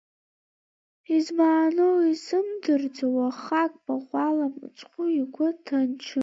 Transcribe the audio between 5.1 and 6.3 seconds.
игәы ҭынчым.